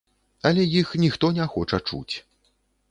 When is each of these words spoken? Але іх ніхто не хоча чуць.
Але 0.49 0.63
іх 0.79 0.95
ніхто 1.03 1.31
не 1.39 1.47
хоча 1.53 1.83
чуць. 1.91 2.15